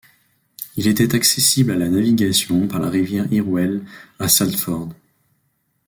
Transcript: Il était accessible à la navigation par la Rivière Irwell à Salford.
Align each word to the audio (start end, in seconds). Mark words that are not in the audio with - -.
Il 0.77 0.87
était 0.87 1.13
accessible 1.13 1.71
à 1.73 1.77
la 1.77 1.87
navigation 1.87 2.67
par 2.67 2.79
la 2.79 2.89
Rivière 2.89 3.31
Irwell 3.31 3.85
à 4.17 4.27
Salford. 4.29 4.89